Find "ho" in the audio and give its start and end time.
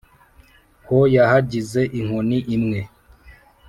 0.85-0.99